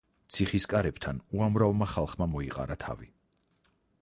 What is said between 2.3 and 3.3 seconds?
მოეყარა თავი.